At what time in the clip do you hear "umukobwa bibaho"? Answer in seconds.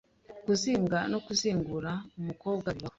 2.19-2.89